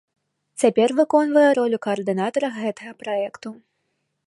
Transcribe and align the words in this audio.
Цяпер 0.61 0.93
выконвае 0.99 1.51
ролю 1.59 1.77
каардынатара 1.85 2.51
гэтага 2.59 2.91
праекту. 3.05 3.49